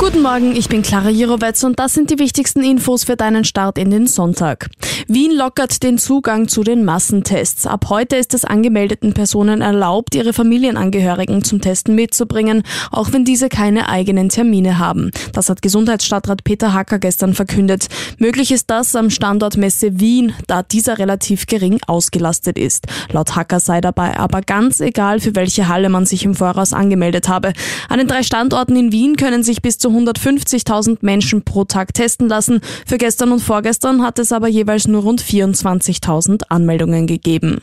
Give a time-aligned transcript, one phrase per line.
[0.00, 3.76] Guten Morgen, ich bin Clara Jirovetz und das sind die wichtigsten Infos für deinen Start
[3.76, 4.70] in den Sonntag.
[5.08, 7.66] Wien lockert den Zugang zu den Massentests.
[7.66, 13.50] Ab heute ist es angemeldeten Personen erlaubt, ihre Familienangehörigen zum Testen mitzubringen, auch wenn diese
[13.50, 15.10] keine eigenen Termine haben.
[15.34, 17.88] Das hat Gesundheitsstadtrat Peter Hacker gestern verkündet.
[18.16, 22.86] Möglich ist das am Standort Messe Wien, da dieser relativ gering ausgelastet ist.
[23.12, 27.28] Laut Hacker sei dabei aber ganz egal, für welche Halle man sich im Voraus angemeldet
[27.28, 27.52] habe.
[27.90, 32.28] An den drei Standorten in Wien können sich bis zu 150.000 Menschen pro Tag testen
[32.28, 32.60] lassen.
[32.86, 37.62] Für gestern und vorgestern hat es aber jeweils nur rund 24.000 Anmeldungen gegeben.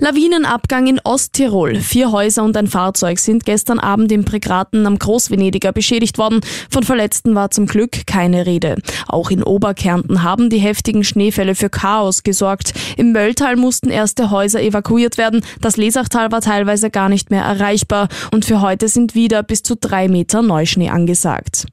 [0.00, 1.74] Lawinenabgang in Osttirol.
[1.80, 6.40] Vier Häuser und ein Fahrzeug sind gestern Abend im Prägraten am Großvenediger beschädigt worden.
[6.70, 8.76] Von Verletzten war zum Glück keine Rede.
[9.08, 12.74] Auch in Oberkärnten haben die heftigen Schneefälle für Chaos gesorgt.
[12.96, 15.42] Im Mölltal mussten erste Häuser evakuiert werden.
[15.60, 18.08] Das Lesachtal war teilweise gar nicht mehr erreichbar.
[18.30, 21.66] Und für heute sind wieder bis zu drei Meter Neuschnee angesagt.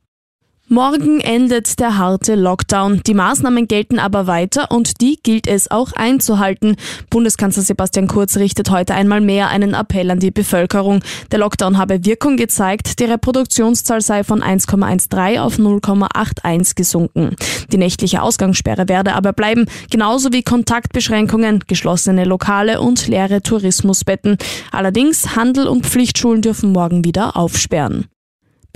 [0.67, 3.01] Morgen endet der harte Lockdown.
[3.05, 6.75] Die Maßnahmen gelten aber weiter und die gilt es auch einzuhalten.
[7.11, 11.03] Bundeskanzler Sebastian Kurz richtet heute einmal mehr einen Appell an die Bevölkerung.
[11.31, 12.99] Der Lockdown habe Wirkung gezeigt.
[12.99, 17.35] Die Reproduktionszahl sei von 1,13 auf 0,81 gesunken.
[17.71, 24.39] Die nächtliche Ausgangssperre werde aber bleiben, genauso wie Kontaktbeschränkungen, geschlossene Lokale und leere Tourismusbetten.
[24.71, 28.07] Allerdings Handel und Pflichtschulen dürfen morgen wieder aufsperren.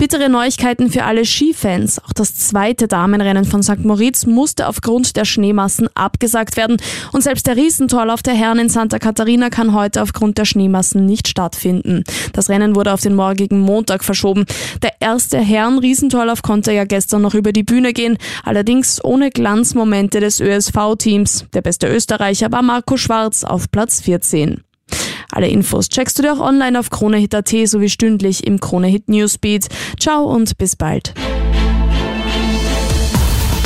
[0.00, 2.02] Bittere Neuigkeiten für alle Skifans.
[2.02, 3.84] Auch das zweite Damenrennen von St.
[3.84, 6.78] Moritz musste aufgrund der Schneemassen abgesagt werden.
[7.12, 11.28] Und selbst der Riesentorlauf der Herren in Santa Catarina kann heute aufgrund der Schneemassen nicht
[11.28, 12.04] stattfinden.
[12.32, 14.46] Das Rennen wurde auf den morgigen Montag verschoben.
[14.80, 20.40] Der erste Herren-Riesentorlauf konnte ja gestern noch über die Bühne gehen, allerdings ohne Glanzmomente des
[20.40, 21.44] ÖSV-Teams.
[21.52, 24.62] Der beste Österreicher war Marco Schwarz auf Platz 14.
[25.32, 29.68] Alle Infos checkst du dir auch online auf KroneHit.at sowie stündlich im KroneHit Newsbeat.
[29.98, 31.14] Ciao und bis bald.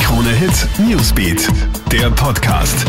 [0.03, 1.49] KroneHit Newsbeat,
[1.91, 2.87] der Podcast.